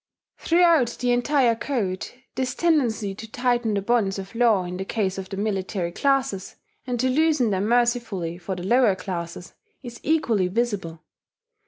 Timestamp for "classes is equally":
8.95-10.47